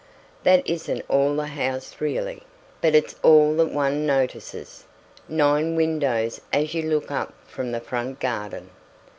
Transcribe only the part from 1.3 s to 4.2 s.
the house really, but it's all that one